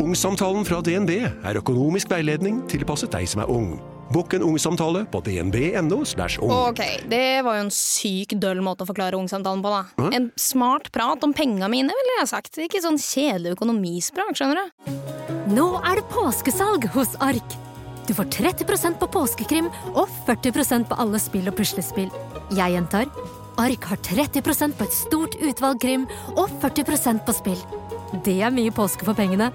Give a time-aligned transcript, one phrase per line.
[0.00, 3.74] Ungsamtalen fra DNB er økonomisk veiledning tilpasset deg som er ung.
[4.10, 5.98] Bukk en ungsamtale på dnb.no.
[6.00, 6.54] ung.
[6.56, 6.80] Ok,
[7.10, 10.08] det var jo en syk døll måte å forklare ungsamtalen på, da.
[10.16, 12.56] En smart prat om penga mine, ville jeg sagt.
[12.64, 14.96] Ikke sånn kjedelig økonomisprat, skjønner du.
[15.52, 17.58] Nå er det påskesalg hos Ark.
[18.08, 22.08] Du får 30% på påskekrim og 40% på alle spill og puslespill.
[22.56, 23.06] Jeg gjentar
[23.60, 27.66] Ark har 30% på et stort utvalg krim og 40% på spill.
[28.24, 29.52] Det er mye påske for pengene.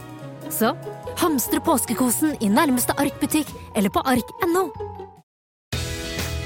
[0.53, 0.73] Så
[1.19, 4.69] hamstre påskekosen i nærmeste Ark-butikk eller på ark.no.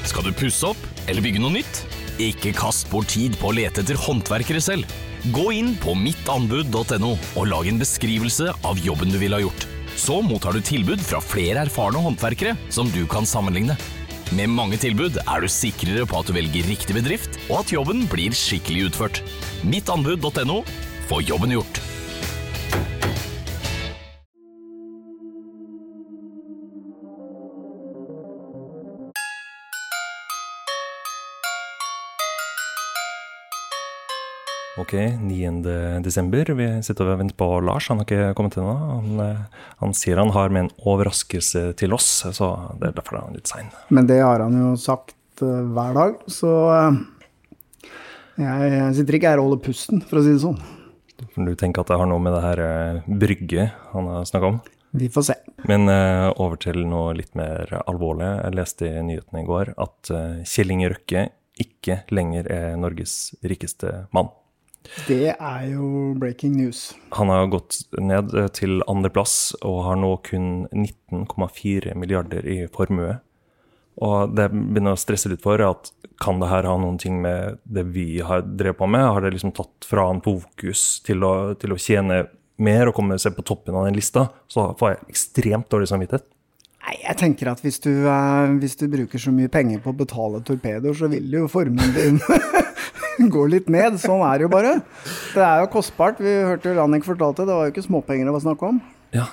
[0.10, 1.84] Skal du pusse opp eller bygge noe nytt?
[2.20, 4.90] Ikke kast bort tid på å lete etter håndverkere selv.
[5.36, 9.68] Gå inn på mittanbud.no og lag en beskrivelse av jobben du ville ha gjort.
[10.00, 13.76] Så mottar du tilbud fra flere erfarne håndverkere som du kan sammenligne.
[14.36, 18.06] Med mange tilbud er du sikrere på at du velger riktig bedrift, og at jobben
[18.12, 19.24] blir skikkelig utført.
[19.66, 20.62] Mittanbud.no
[21.10, 21.82] får jobben gjort.
[34.78, 35.64] Ok, 9.
[36.04, 36.46] desember.
[36.46, 37.88] Vi sitter og venter på Lars.
[37.90, 38.76] Han har ikke kommet til nå.
[38.78, 43.18] Han, eh, han sier han har med en overraskelse til oss, så det er derfor
[43.18, 43.72] er han litt sein.
[43.90, 47.00] Men det har han jo sagt eh, hver dag, så eh,
[48.46, 50.62] jeg, sitter ikke her og holder pusten, for å si det sånn.
[51.34, 52.62] Du tenker at det har noe med det her
[53.10, 54.62] brygget han har snakka om?
[54.96, 55.36] Vi får se.
[55.70, 58.30] Men uh, over til noe litt mer alvorlig.
[58.40, 61.28] Jeg leste i nyhetene i går at uh, Kjell Inge Røkke
[61.60, 64.32] ikke lenger er Norges rikeste mann.
[65.08, 66.94] Det er jo breaking news.
[67.16, 73.20] Han har gått ned eh, til andreplass og har nå kun 19,4 milliarder i formue.
[74.00, 75.92] Og det jeg begynner å stresse litt for, er at
[76.24, 79.06] kan det her ha noen ting med det vi har drevet på med?
[79.06, 82.24] Har det liksom tatt fra han fokus til å, til å tjene
[82.60, 84.30] mer og komme seg på toppen av den lista?
[84.52, 86.28] Så får jeg ekstremt dårlig samvittighet.
[86.80, 90.00] Nei, jeg tenker at hvis du, eh, hvis du bruker så mye penger på å
[90.00, 92.22] betale torpedoer, så vil jo formuen din
[93.36, 94.00] gå litt ned.
[94.02, 94.80] Sånn er det jo bare.
[95.36, 96.22] Det er jo kostbart.
[96.24, 98.82] Vi hørte jo Rannik fortalte, det var jo ikke småpenger det var snakk om.
[99.16, 99.28] Ja.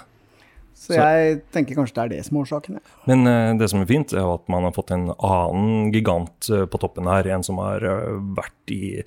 [0.77, 2.77] Så jeg tenker kanskje det er det som er årsaken.
[2.77, 2.97] ja.
[3.09, 6.67] Men uh, det som er fint, er at man har fått en annen gigant uh,
[6.69, 7.29] på toppen her.
[7.33, 9.01] En som har uh, vært i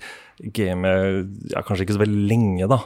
[0.56, 2.82] gamet ja, kanskje ikke så veldig lenge, da.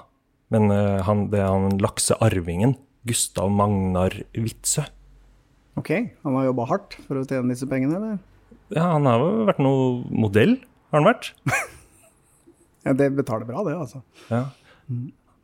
[0.52, 0.68] Men
[1.02, 2.76] han, det er han laksearvingen.
[3.08, 4.84] Gustav Magnar Witzøe.
[5.80, 5.90] Ok,
[6.22, 8.20] han har jobba hardt for å tjene disse pengene, eller?
[8.74, 10.58] Ja, han har jo vært noe modell,
[10.92, 11.32] har han vært.
[12.84, 14.02] Ja, det betaler bra, det, altså.
[14.30, 14.44] Ja.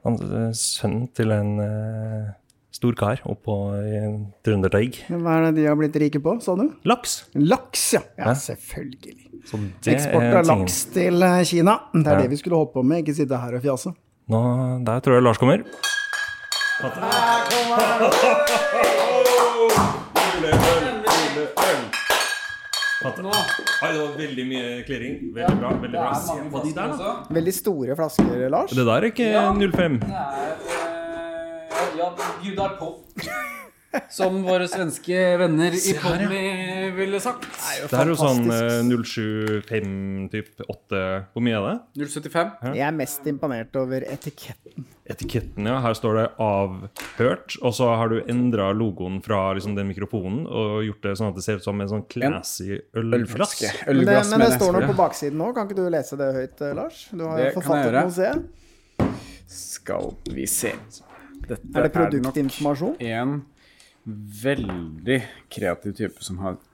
[0.05, 2.29] Han sønnen sønn til en uh,
[2.73, 4.01] stor kar oppå i
[4.47, 5.01] Trønderteig.
[5.11, 6.67] Hva er det de har blitt rike på, sa du?
[6.89, 7.19] Laks!
[7.37, 8.03] Laks, ja.
[8.21, 9.17] Ja, selvfølgelig.
[9.49, 11.79] Så det Eksport av laks til eh, Kina.
[11.95, 12.23] Det er Ja.
[12.23, 13.95] det vi skulle holdt på med, ikke sitte her og fjase.
[14.31, 14.41] Nå,
[14.87, 15.65] der tror jeg Lars kommer.
[23.01, 23.23] Oi, det
[23.97, 25.15] var veldig mye klirring.
[25.33, 25.71] Veldig bra.
[25.73, 26.09] veldig bra.
[26.21, 27.13] Se på de der, da.
[27.33, 28.75] Veldig store flasker, Lars.
[28.77, 29.97] Det der er ikke 05.
[30.03, 30.11] Det
[31.97, 32.11] Ja,
[32.43, 32.91] bjudar på.
[34.19, 36.43] Som våre svenske venner i Podme
[36.97, 37.45] ville sagt.
[37.91, 41.01] Det er jo sånn eh, 075 typ 8
[41.35, 42.07] Hvor mye er det?
[42.07, 42.51] 075.
[42.77, 44.87] Jeg er mest imponert over etiketten.
[45.11, 45.81] Etiketten, ja.
[45.83, 50.85] Her står det 'avhørt', og så har du endra logoen fra liksom, den mikrofonen og
[50.87, 53.73] gjort det sånn at det ser ut som en sånn classy ølflaske.
[53.89, 55.53] Men det, men det står noe på baksiden nå.
[55.57, 57.09] Kan ikke du lese det høyt, eh, Lars?
[57.11, 59.11] Du har Det jo forfattet noe, jeg.
[59.51, 60.77] Skal vi se.
[61.49, 63.01] Dette Er det nok produktinformasjon?
[63.03, 63.41] en
[64.07, 66.70] veldig kreativ type som har eh,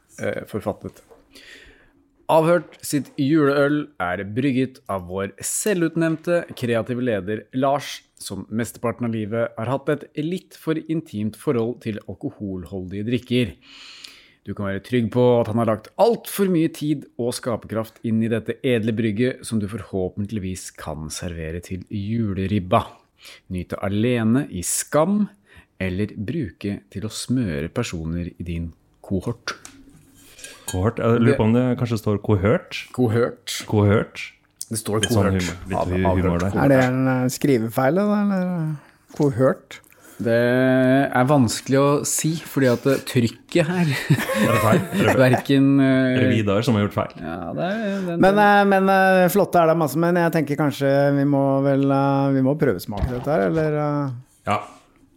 [0.50, 1.02] forfattet.
[2.26, 9.52] Avhørt sitt juleøl er brygget av vår selvutnevnte kreative leder Lars, som mesteparten av livet
[9.54, 13.52] har hatt et litt for intimt forhold til alkoholholdige drikker.
[14.46, 18.18] Du kan være trygg på at han har lagt altfor mye tid og skaperkraft inn
[18.22, 22.82] i dette edle brygget, som du forhåpentligvis kan servere til juleribba.
[23.54, 25.28] Nyte alene i skam,
[25.78, 28.70] eller bruke til å smøre personer i din
[29.04, 29.54] kohort.
[30.70, 30.98] Kohort.
[31.02, 32.82] Jeg lurer på om det kanskje står kohørt.
[32.96, 33.56] Kohørt.
[33.70, 34.24] Kohørt.
[34.66, 36.54] Det står Litt sånn humor, litt humor der.
[36.64, 38.72] Er det en eh, skrivefeil, eller
[39.14, 39.80] kohørt?
[40.16, 40.32] Det
[41.12, 44.78] er vanskelig å si, fordi at trykket her Er det feil?
[45.12, 47.12] Er Verken er det eh, Vidar som har gjort feil?
[47.20, 50.00] Ja, det er det, Men, eh, men eh, flotte er det masse.
[50.00, 53.76] Men jeg tenker kanskje vi må vel eh, Vi må prøvesmake dette her, eller?
[53.84, 54.58] eh, Ja,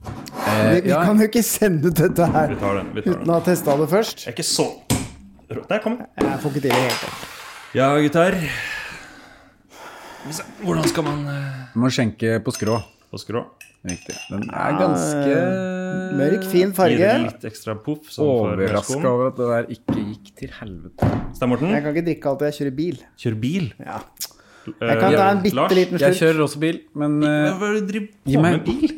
[0.03, 0.99] Vi, vi ja.
[1.07, 2.91] kan jo ikke sende ut dette her vi tar den.
[2.99, 3.31] Vi tar uten den.
[3.33, 4.27] å ha testa det først.
[4.27, 4.67] Jeg er ikke så
[5.49, 6.07] Der kom den.
[6.19, 7.05] Jeg får ikke til det helt.
[7.77, 8.35] Ja, gutter.
[10.61, 12.79] Hvordan skal man Man Du må skjenke på skrå.
[13.09, 13.45] På skrå?
[13.87, 14.15] Riktig.
[14.29, 15.35] Den er ganske
[16.19, 17.11] Mørk, fin Gir farge.
[17.23, 18.09] litt ekstra poff.
[18.11, 21.09] sånn Overraska over at det der ikke gikk til helvete.
[21.37, 22.99] Stein Morten, Jeg kan ikke drikke alt, jeg kjører bil.
[23.23, 23.69] Kjører bil.
[23.79, 24.01] Ja.
[24.69, 27.79] Jeg kan ta en bitte liten liten Jeg kjører også bil, men eh, Hva er
[27.79, 28.93] det du driver på med bil?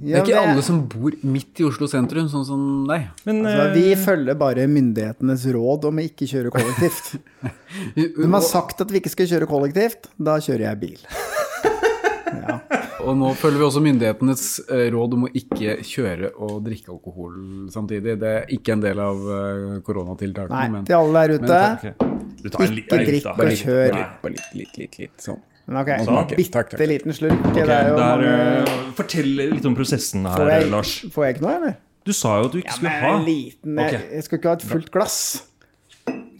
[0.00, 3.08] Det er ikke det- alle som bor midt i Oslo sentrum, sånn som deg.
[3.26, 7.18] Men Altså, eh, vi følger bare myndighetenes råd om å ikke kjøre kollektivt.
[7.96, 10.98] De har sagt at vi ikke skal kjøre kollektivt, da kjører jeg bil.
[13.00, 17.36] Og nå følger vi også myndighetenes eh, råd om å ikke kjøre og drikke alkohol
[17.72, 18.18] samtidig.
[18.20, 20.52] Det er ikke en del av eh, koronatiltakene.
[20.52, 21.60] Nei, men til alle der ute.
[21.72, 22.06] ok.
[22.40, 23.80] Du tar en li- Ikke drikk og bare kjør.
[23.80, 25.40] bare litt, bare litt, litt, litt, litt sånn.
[25.66, 26.80] Men ok, så, bitte Takk, takk.
[26.90, 27.38] liten slurk.
[27.50, 28.30] Okay, det er jo der, mange...
[28.64, 30.94] eh, Fortell litt om prosessen her, Får jeg, Lars.
[31.14, 31.74] får jeg ikke noe, eller?
[32.08, 33.12] Du sa jo at du ikke Ja, skulle ha.
[33.26, 34.08] liten jeg, Ok.
[34.16, 35.18] jeg skal ikke ha et fullt glass.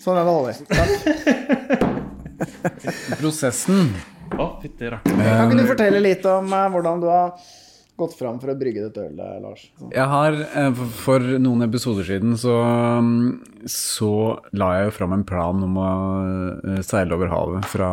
[0.01, 0.55] Sånn er det holder.
[0.73, 2.01] Takk.
[3.21, 3.91] Prosessen.
[4.41, 5.21] Å, fytti rakkeren.
[5.27, 7.35] Kan ikke du fortelle litt om eh, hvordan du har
[8.01, 9.63] gått fram for å brygge dette ølet, Lars?
[9.93, 12.55] Jeg har eh, for- noen episoder siden så,
[13.05, 14.11] mm, så
[14.57, 15.87] la jeg jo fram en plan om å
[16.73, 17.91] eh, seile over havet fra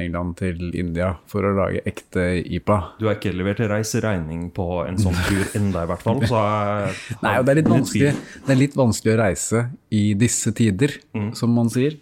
[0.00, 2.78] England til India for å lage ekte IPA.
[3.00, 6.22] Du har ikke levert reiseregning på en sånn tur enda, i hvert fall.
[6.26, 8.14] Så jeg Nei, og det er litt vanskelig,
[8.46, 10.94] det er litt vanskelig å reise i disse tider,
[11.36, 11.98] som man sier.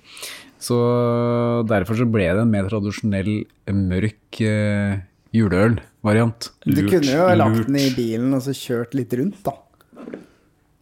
[0.64, 0.76] Så
[1.68, 3.32] derfor så ble det en mer tradisjonell
[3.74, 5.02] mørk eh,
[5.34, 6.50] juleøl-variant.
[6.64, 9.56] Du kunne jo lagt den i bilen og så kjørt litt rundt, da.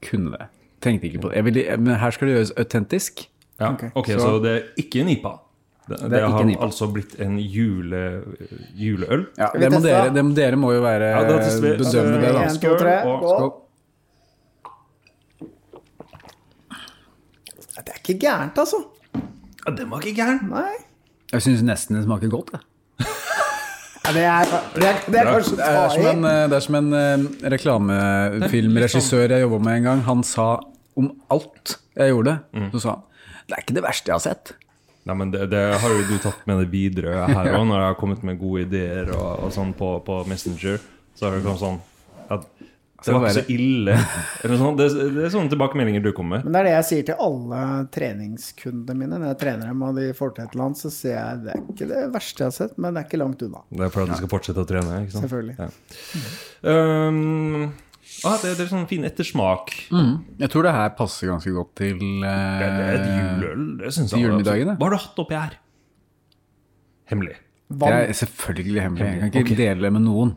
[0.04, 0.48] Kunne det.
[0.82, 1.36] Tenkte ikke på det.
[1.38, 3.24] Jeg ville, men her skal det gjøres autentisk.
[3.60, 3.82] Ja, Ok.
[3.94, 5.32] ok, så, det er ikke en IPA.
[5.82, 8.00] Det, det, det har altså blitt en jule,
[8.78, 9.24] juleøl.
[9.38, 11.72] Ja, det må dere, det må, dere må jo være Ja, da vi.
[11.78, 12.42] bedømme det, da.
[12.46, 13.26] En, to, tre, og.
[13.32, 13.52] Skål.
[17.82, 18.78] Det er ikke gærent, altså.
[19.66, 20.44] Ja, den var ikke gæren.
[20.50, 20.74] Nei.
[21.32, 22.52] Jeg syns nesten det smaker godt.
[22.54, 22.62] Jeg.
[24.02, 26.76] Det, er, det, er, det er kanskje Det er som en, eh, det er som
[26.80, 30.02] en eh, reklamefilmregissør jeg jobba med en gang.
[30.08, 30.48] Han sa
[30.98, 32.34] om alt jeg gjorde,
[32.74, 33.08] så sa han
[33.48, 34.52] det er ikke det verste jeg har sett.
[35.04, 37.88] Nei, men det, det har jo du tatt med det videre her òg, når jeg
[37.90, 40.78] har kommet med gode ideer og, og sånn på, på Messenger.
[41.18, 41.80] Så har det kommet sånn
[42.32, 42.46] at
[43.06, 43.96] det var ikke så ille.
[44.42, 46.46] Det, det er sånne tilbakemeldinger du kommer med.
[46.46, 47.60] Men det er det jeg sier til alle
[47.94, 51.16] treningskundene mine når jeg trener dem og de får til et eller annet, så sier
[51.16, 53.62] jeg det er ikke det verste jeg har sett, men det er ikke langt unna.
[53.70, 55.00] Det er for at du skal fortsette å trene.
[55.04, 55.26] ikke sant?
[55.26, 55.56] Selvfølgelig.
[55.58, 55.68] Ja.
[56.62, 57.68] Um,
[58.28, 59.74] ah, det, det er sånn fin ettersmak.
[59.90, 63.70] Jeg tror det her passer ganske godt til uh, Det, det er et juleøl.
[63.82, 64.26] Det synes jeg.
[64.26, 64.76] julemiddagen.
[64.76, 65.58] Hva har du hatt oppi her?
[67.12, 67.38] Hemmelig.
[67.72, 69.08] Det er selvfølgelig hemmelig.
[69.22, 70.34] Jeg kan ikke dele det med noen.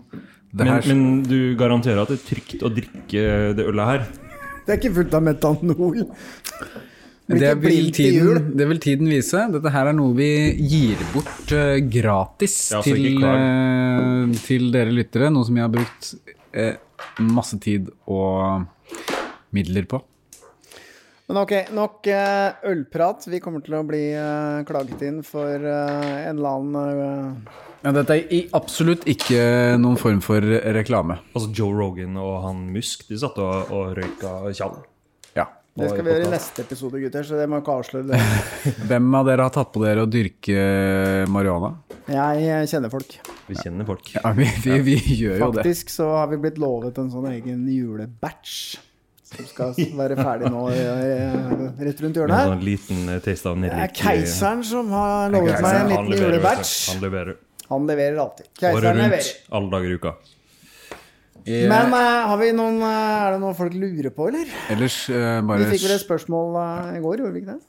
[0.52, 3.24] Det Men, her, men du garanterer at det er trygt å drikke
[3.58, 4.06] det ølet her?
[4.66, 5.98] Det er ikke fullt av metanol.
[7.26, 9.40] Det, det vil, tiden, det vil tiden vise.
[9.50, 10.30] Dette her er noe vi
[10.62, 15.32] gir bort uh, gratis Ja, til, eh, til dere lyttere.
[15.34, 16.12] Noe som jeg har brukt
[16.54, 16.76] uh,
[17.26, 18.68] masse tid og
[19.58, 20.04] midler på.
[21.25, 23.25] Men ok, nok eh, ølprat.
[23.25, 27.39] Vi kommer til å bli eh, klaget inn for eh, en eller annen
[27.81, 29.39] Ja, dette er i absolutt ikke
[29.81, 30.45] noen form for
[30.75, 31.18] reklame.
[31.33, 34.77] Altså Joe Rogan og han Musk de satt og, og røyka tjall.
[35.33, 35.50] Ja.
[35.75, 38.22] Det skal vi gjøre i neste episode, gutter, så det må ikke avsløre det.
[38.94, 40.62] Hvem av dere har tatt på dere å dyrke
[41.33, 41.74] marihuana?
[42.06, 43.18] Jeg kjenner folk.
[43.50, 44.13] Vi kjenner folk.
[44.13, 45.63] Ja, vi, vi, vi gjør jo det.
[45.66, 48.75] Faktisk så har vi blitt lovet en sånn egen julebatch.
[49.36, 51.36] Som skal være ferdig nå eh,
[51.88, 52.51] rett rundt en hjørnet.
[52.51, 56.74] sånn liten eh, taste av Det er keiseren som har lovet meg en liten julebatch.
[56.94, 57.38] Han leverer.
[57.70, 58.48] Han leverer alltid.
[58.48, 59.36] Året Keiseren rundt, leverer.
[59.60, 60.15] alle dager i uka.
[61.46, 64.50] Men uh, har vi noen, uh, er det noe folk lurer på, eller?
[64.74, 67.62] Ellers eh, Vi fikk vel et spørsmål eh, i går, gjorde vi ikke det?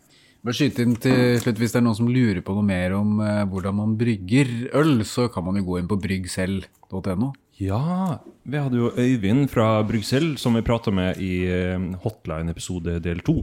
[0.46, 3.18] bare skyte inn til slutt hvis det er noen som lurer på noe mer om
[3.18, 7.32] eh, hvordan man brygger øl, så kan man jo gå inn på bryggselv.no.
[7.56, 12.98] Ja, vi hadde jo Øyvind fra Bruxelles som vi prata med i eh, Hotline episode
[13.00, 13.38] del to.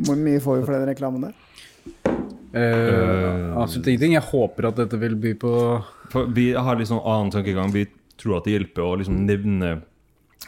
[0.00, 1.34] Hvor mye får vi for den reklamen der?
[2.54, 4.14] Uh, absolutt ingenting.
[4.14, 5.52] Jeg håper at dette vil by på
[6.12, 7.74] For vi har litt sånn annen tankegang.
[7.74, 7.84] Vi
[8.20, 9.74] tror at det hjelper å liksom nevne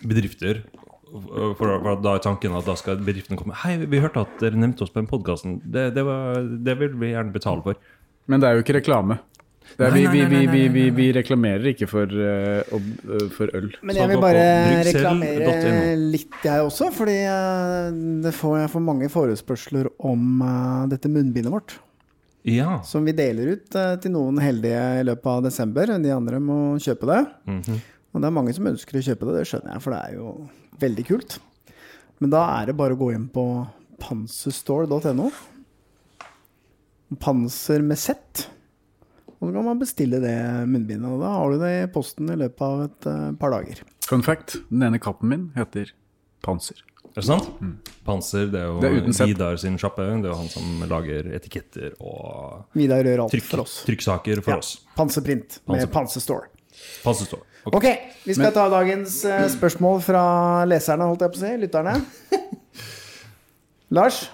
[0.06, 0.62] bedrifter.
[1.10, 4.58] For, for da er tanken at da skal bedriftene komme Hei, vi hørte at dere
[4.58, 5.60] nevnte oss på den podkasten.
[5.64, 6.04] Det, det,
[6.64, 7.76] det vil vi gjerne betale for.
[8.30, 9.20] Men det er jo ikke reklame.
[9.76, 13.66] Er, Nei, vi, vi, vi, vi, vi, vi reklamerer ikke for, uh, for øl.
[13.84, 14.44] Men jeg vil bare
[14.86, 16.88] reklamere litt, jeg også.
[16.96, 17.90] Fordi eh,
[18.24, 21.76] det får, jeg får mange forespørsler om uh, dette munnbindet vårt.
[22.48, 22.78] Ja.
[22.88, 25.92] Som vi deler ut uh, til noen heldige i løpet av desember.
[26.00, 27.20] De andre må kjøpe det.
[27.50, 27.84] Mhm.
[28.16, 30.12] Og det er mange som ønsker å kjøpe det, det skjønner jeg, for det er
[30.16, 30.30] jo
[30.80, 31.34] veldig kult.
[32.24, 33.44] Men da er det bare å gå inn på
[34.00, 35.28] panserstore.no.
[37.20, 38.46] Panser med Z.
[39.46, 40.34] Og så kan man bestille det
[40.66, 43.82] munnbindet, og da har du det i posten i løpet av et eh, par dager.
[44.08, 45.92] Fun fact, den ene katten min heter
[46.42, 46.82] Panser.
[47.16, 47.46] Er det sant?
[48.04, 49.26] Panser, det er jo Det er.
[49.30, 50.02] Vidar sin sjappe.
[50.20, 53.76] Det er jo han som lager etiketter og Vidar gjør alt trykk, for oss.
[53.86, 54.58] trykksaker for Ja.
[54.58, 54.72] oss.
[54.98, 56.50] Panserprint med Panser-
[57.06, 57.46] Panserstore.
[57.66, 57.78] Okay.
[57.78, 57.86] Ok.
[58.26, 60.26] Vi skal ta dagens uh, spørsmål fra
[60.68, 61.54] leserne, holdt jeg på å si.
[61.62, 61.94] Lytterne.
[63.96, 64.26] Lars?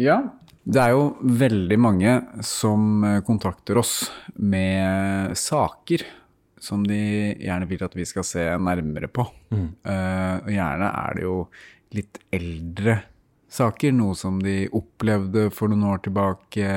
[0.00, 0.20] Ja,
[0.64, 3.94] det er jo veldig mange som eh, kontakter oss
[4.36, 6.04] med saker
[6.60, 7.00] som de
[7.40, 9.24] gjerne vil at vi skal se nærmere på.
[9.56, 11.36] Eh, og gjerne er det jo
[11.96, 13.00] litt eldre
[13.50, 16.68] saker, noe som de opplevde for noen år tilbake.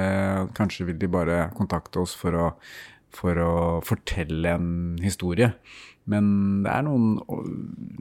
[0.57, 2.47] Kanskje vil de bare kontakte oss for å,
[3.17, 3.53] for å
[3.85, 4.69] fortelle en
[5.03, 5.53] historie.
[6.09, 6.25] Men
[6.65, 7.13] det er noen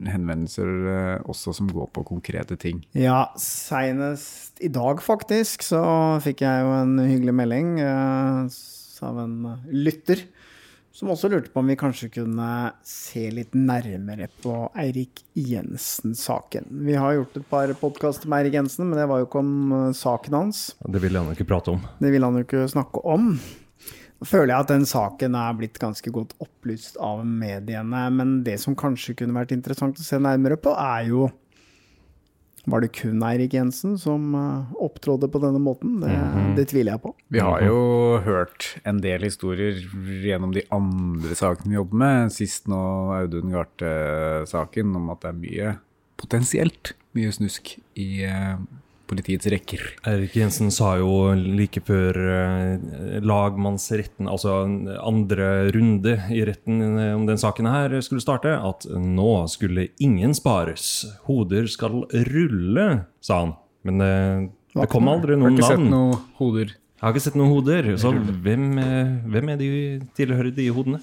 [0.09, 2.81] henvendelser eh, også som går på konkrete ting.
[2.97, 5.83] Ja, seinest i dag faktisk så
[6.23, 8.57] fikk jeg jo en hyggelig melding eh,
[9.03, 9.37] av en
[9.71, 10.25] lytter.
[10.93, 12.47] Som også lurte på om vi kanskje kunne
[12.85, 16.67] se litt nærmere på Eirik Jensen-saken.
[16.85, 19.73] Vi har gjort et par podkaster med Eirik Jensen, men det var jo ikke om
[19.97, 20.61] saken hans.
[20.85, 21.81] Det ville han ikke prate om.
[21.97, 23.31] Det ville han jo ikke snakke om.
[24.27, 28.77] Føler jeg at den saken er blitt ganske godt opplyst av mediene, men det som
[28.79, 31.31] kanskje kunne vært interessant å se nærmere på, er jo
[32.63, 35.97] Var det kun Eirik Jensen som opptrådde opptrådte på denne måten?
[35.99, 36.13] Det,
[36.55, 37.09] det tviler jeg på.
[37.35, 39.81] Vi har jo hørt en del historier
[40.23, 42.31] gjennom de andre sakene vi jobber med.
[42.31, 42.79] Sist nå
[43.17, 45.73] Audun Garthe-saken om at det er mye
[46.23, 48.55] potensielt mye snusk i eh,
[49.09, 49.81] politiets rekker.
[50.07, 54.61] Erik Jensen sa jo like før eh, lagmannsretten, altså
[55.03, 60.33] andre runde i retten eh, om den saken her skulle starte, at nå skulle ingen
[60.37, 61.05] spares.
[61.27, 62.87] Hoder skal rulle,
[63.23, 63.53] sa han.
[63.83, 64.13] Men det,
[64.77, 66.23] det kom aldri Har noen ikke sett navn.
[66.39, 66.71] hoder.
[66.71, 67.91] Jeg har ikke sett noen hoder.
[67.99, 69.69] Så hvem, eh, hvem er de
[70.15, 71.01] tilhører de hodene?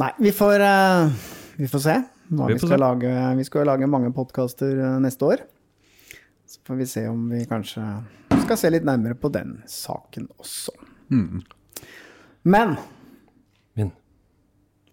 [0.00, 1.28] Nei, vi får, eh,
[1.60, 1.98] vi får se
[2.32, 3.10] Nå, Vi vi, skal lage.
[3.36, 5.42] Vi skal lage mange podkaster neste år.
[6.52, 7.82] Så får vi se om vi kanskje
[8.42, 10.74] skal se litt nærmere på den saken også.
[12.44, 12.74] Men
[13.78, 13.92] Min.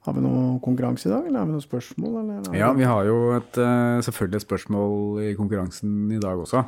[0.05, 2.15] har vi noe konkurranse i dag, eller har vi noen spørsmål?
[2.21, 2.55] Eller?
[2.55, 6.63] Ja, vi har jo et, eh, selvfølgelig et spørsmål i konkurransen i dag også.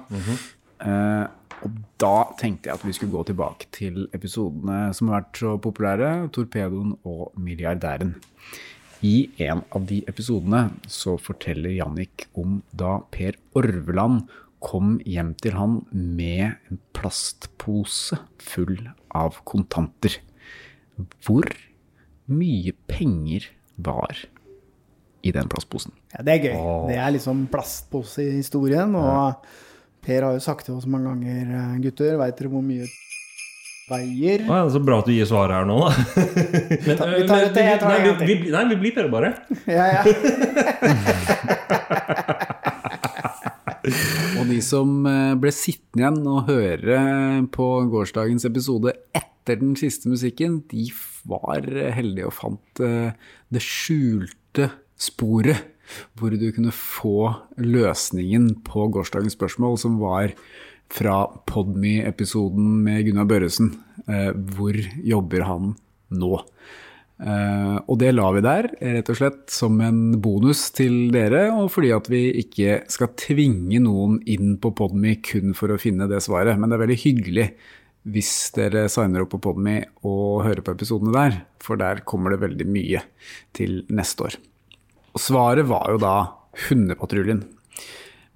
[0.82, 1.28] Eh,
[1.64, 5.56] og da tenkte jeg at vi skulle gå tilbake til episodene som har vært så
[5.62, 8.16] populære, Torpedoen og Milliardæren.
[9.04, 14.28] I en av de episodene så forteller Jannik om da Per Orveland
[14.62, 18.78] kom hjem til han med en plastpose full
[19.18, 20.20] av kontanter.
[21.26, 21.48] Hvor
[22.32, 23.50] mye penger
[23.82, 24.22] var
[25.26, 25.92] i den plastposen?
[26.14, 26.56] Ja, det er gøy.
[26.92, 28.96] Det er liksom plastposehistorien.
[28.98, 29.46] Og
[30.02, 32.88] Per har jo sagt til oss mange ganger, eh, gutter, veit dere hvor mye
[33.92, 34.42] veier?
[34.48, 35.92] Ah, ja, det er så bra at du gir svaret her nå, da.
[36.88, 39.30] Men, tar- vi tar men, det det nei, vi, vi, nei, vi blir Per bare.
[39.70, 40.02] Ja, ja.
[44.52, 47.02] De som eh, ble sittende igjen og høre
[47.56, 50.90] på gårsdagens episode etter den siste musikken, de
[51.30, 51.66] var
[51.96, 53.14] heldige og fant eh,
[53.52, 55.68] det skjulte sporet
[56.16, 60.32] hvor du kunne få løsningen på gårsdagens spørsmål, som var
[60.92, 63.74] fra Podme-episoden med Gunnar Børresen.
[64.08, 65.76] Eh, Hvor jobber han
[66.12, 66.34] nå?
[67.22, 71.70] Eh, og det la vi der, rett og slett som en bonus til dere, og
[71.74, 76.24] fordi at vi ikke skal tvinge noen inn på Podmy kun for å finne det
[76.26, 76.58] svaret.
[76.58, 77.48] Men det er veldig hyggelig
[78.10, 79.78] hvis dere signer opp på Podmy
[80.10, 83.04] og hører på episodene der, for der kommer det veldig mye
[83.54, 84.38] til neste år.
[85.14, 86.16] Og svaret var jo da
[86.68, 87.46] Hundepatruljen.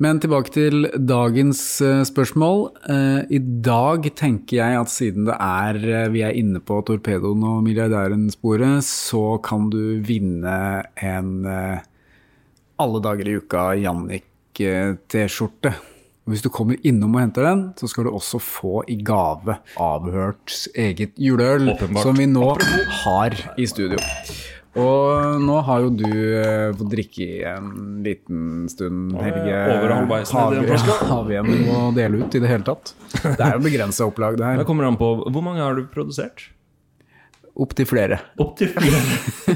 [0.04, 2.66] Men tilbake til dagens eh, spørsmål.
[2.92, 7.46] Eh, I dag tenker jeg at siden det er eh, vi er inne på torpedoen
[7.48, 11.48] og milliardæren-sporet, så kan du vinne en
[12.76, 15.72] alle dager i uka Jannik-T-skjorte.
[16.28, 20.66] Hvis du kommer innom og henter den, så skal du også få i gave Avhørts
[20.76, 22.04] eget juleøl, Åpenbart.
[22.04, 22.50] som vi nå
[23.06, 24.02] har i studio.
[24.76, 27.70] Og nå har jo du eh, fått drikke i en
[28.04, 29.60] liten stund, Helge.
[29.78, 30.98] over Har vi, flaska.
[31.08, 32.92] har vi en noe å dele ut i det hele tatt?
[33.24, 36.50] Det er jo begrensa opplag, det Det kommer an på Hvor mange har du produsert?
[37.56, 38.18] Opptil flere.
[38.44, 39.00] Opptil flere.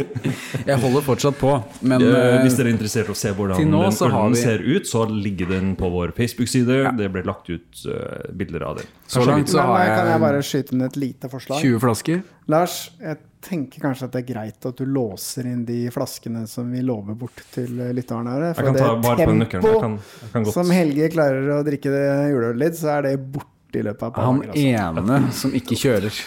[0.69, 1.51] Jeg holder fortsatt på,
[1.83, 4.59] men Eh, eh, Hvis dere er interessert i å se hvordan den ørnen vi- ser
[4.63, 6.95] ut, så ligger den på vår Facebook-side.
[6.97, 8.87] Det ble lagt ut uh, bilder av den.
[9.07, 11.59] så langt så har jeg kan jeg bare skyte inn et lite forslag?
[11.59, 12.23] 20 flasker.
[12.47, 16.71] Lars, jeg tenker kanskje at det er greit at du låser inn de flaskene som
[16.71, 18.47] vi lover bort til eh, lytterne her.
[18.53, 19.37] Jeg kan ta vare på.
[19.43, 23.17] Jeg kan, jeg kan som Helge klarer å drikke det juleølet litt, så er det
[23.19, 24.77] borte i løpet av et par Han dager.
[24.87, 26.23] Han ene som ikke kjører.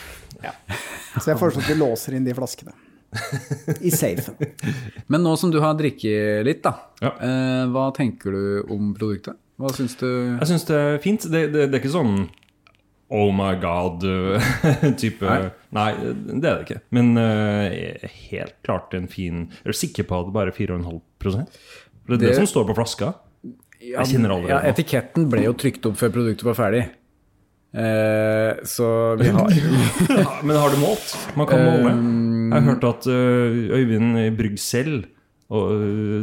[1.20, 2.72] Så jeg foreslår at vi låser inn de flaskene.
[3.84, 4.38] I safen.
[5.12, 6.72] Men nå som du har drikket litt, da.
[7.04, 7.10] Ja.
[7.20, 9.36] Eh, hva tenker du om produktet?
[9.60, 11.26] Hva syns du Jeg syns det er fint.
[11.28, 12.14] Det, det, det er ikke sånn
[13.12, 15.50] Oh my god-type Nei.
[15.76, 15.88] Nei.
[16.40, 16.78] det er det ikke.
[16.96, 21.02] Men uh, helt klart en fin Er du sikker på at det bare er 4,5
[21.20, 23.12] Det er det, Det- som står på flaska.
[23.82, 24.48] Jeg kjenner aldri.
[24.54, 24.62] ja.
[24.70, 26.84] Etiketten ble jo trykt opp før produktet var ferdig.
[27.72, 29.48] Eh, så vi har
[30.12, 31.14] Ja, men har du målt?
[31.38, 31.92] Man kan måle.
[31.96, 35.06] Um, Jeg har hørt at Øyvind Øyvind Brygg selv.
[35.52, 35.68] Og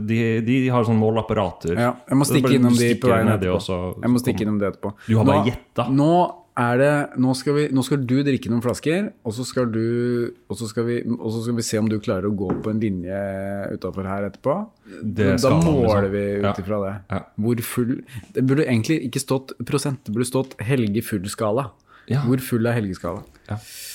[0.10, 1.75] de, de har sånne måleapparater.
[1.77, 3.75] Ja, jeg må stikke innom de på veien etterpå.
[4.01, 4.94] Jeg må stikke innom det etterpå.
[5.06, 5.86] Du har bare gjetta.
[5.94, 6.13] Nå
[6.60, 6.92] er det
[7.24, 9.84] Nå skal, vi, nå skal du drikke noen flasker, og så skal du
[10.50, 12.74] Og så skal vi, og så skal vi se om du klarer å gå på
[12.74, 13.20] en linje
[13.75, 14.56] utafor her etterpå.
[15.01, 15.82] Det da man, liksom.
[15.82, 16.54] måler vi ut Ja.
[16.58, 16.96] det.
[17.16, 17.22] Ja.
[17.39, 17.94] Hvor full
[18.36, 21.70] Det burde egentlig ikke stått prosent, det burde stått Helge full-skala.
[22.10, 22.24] Ja.
[22.25, 23.22] Hvor full er Helge-skala?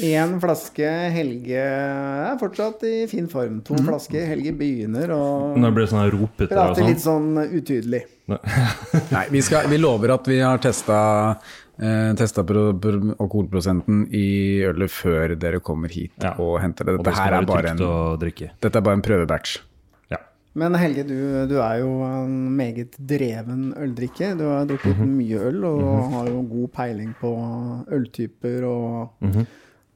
[0.06, 3.60] Én flaske Helge er fortsatt i fin form.
[3.66, 5.22] To flasker Helge begynner å
[5.56, 6.90] Når det blir sånn her ropete og prate sånn.
[6.92, 8.02] litt sånn utydelig.
[9.14, 10.96] Nei, vi, skal, vi lover at vi har testa
[11.80, 16.34] eh, testa pro, pro, alkoholprosenten i ølet før dere kommer hit Ja.
[16.38, 16.94] og henter det.
[16.98, 17.78] Og Dette det her er bare en,
[18.60, 19.58] dette er bare en prøvebatch.
[20.10, 20.16] Ja.
[20.54, 24.36] Men Helge, du, du er jo en meget dreven øldrikker.
[24.38, 25.16] Du har drukket Mhm.
[25.18, 27.34] mye øl og har jo god peiling på
[27.92, 29.46] øltyper og Mhm.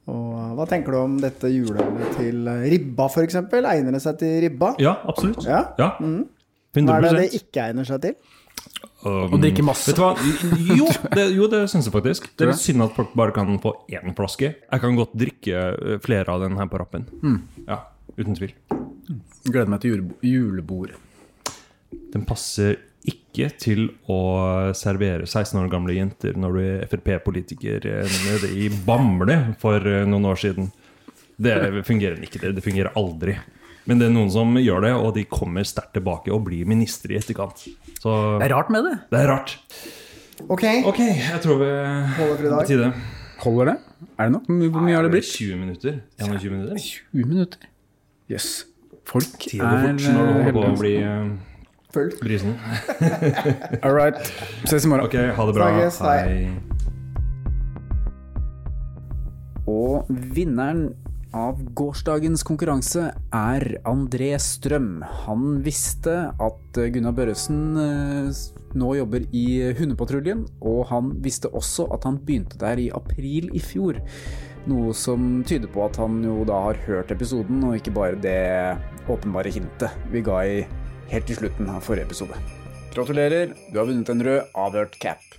[0.09, 3.35] Og hva tenker du om dette juleølet til ribba, f.eks.?
[3.35, 4.71] Egner det seg til ribba?
[4.79, 5.43] ja, absolutt.
[5.45, 5.59] Ja?
[5.77, 5.91] Ja.
[5.99, 8.15] Hva er det det ikke egner seg til?
[8.99, 9.87] Um, Og drikke masse.
[9.87, 10.11] Vet du hva?
[10.75, 12.25] Jo, det, jo, det syns jeg faktisk.
[12.35, 14.49] Det er litt synd at folk bare kan få én flaske.
[14.59, 17.05] Jeg kan godt drikke eh, flere av den her på rappen.
[17.69, 17.77] Ja,
[18.17, 18.51] uten tvil.
[19.47, 20.97] Gleder meg til julebo- julebord.
[22.11, 22.75] Den passer
[23.07, 24.17] ikke til å
[24.75, 30.03] servere 16 år gamle jenter når du er Frp-politiker eh, nede i Bamble for eh,
[30.11, 30.67] noen år siden.
[31.39, 31.55] Det
[31.87, 32.43] fungerer ikke.
[32.43, 33.37] Det, det fungerer aldri.
[33.89, 37.15] Men det er noen som gjør det, og de kommer sterkt tilbake og blir ministre
[37.15, 37.63] i etterkant.
[37.97, 38.95] Så Det er rart med det.
[39.09, 39.55] det er rart.
[40.47, 41.69] Ok, okay jeg tror vi
[42.15, 42.67] Holder for i dag.
[42.69, 42.93] tide.
[43.39, 43.77] Holder det?
[44.19, 44.45] Er det nok?
[44.47, 45.25] Hvor mye har det blitt?
[45.25, 45.99] 20 minutter?
[46.21, 46.77] 21 minutter?
[46.77, 47.59] 20 minutter.
[48.29, 48.65] Jøss.
[49.09, 51.27] Folk Tiden går fort når du holder på å bli uh,
[51.95, 52.11] Full.
[52.21, 52.53] brisen.
[53.83, 54.15] All right.
[54.69, 55.05] Ses i morgen.
[55.09, 55.71] Ok, ha det bra.
[55.89, 56.51] Snakkes, hei.
[59.69, 60.91] Og vinneren
[61.35, 65.03] av gårsdagens konkurranse er André Strøm.
[65.25, 68.41] Han visste at Gunnar Børresen eh,
[68.79, 69.45] nå jobber i
[69.77, 74.01] Hundepatruljen, og han visste også at han begynte der i april i fjor.
[74.69, 78.39] Noe som tyder på at han jo da har hørt episoden, og ikke bare det
[79.09, 80.63] åpenbare hintet vi ga i
[81.09, 82.37] helt til slutten av forrige episode.
[82.93, 85.38] Gratulerer, du har vunnet en rød avhørt cap.